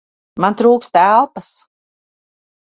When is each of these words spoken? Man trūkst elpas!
Man 0.45 0.57
trūkst 0.61 0.97
elpas! 1.03 1.53